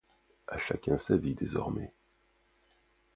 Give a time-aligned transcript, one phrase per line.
[0.47, 1.93] À chacun sa vie désormais.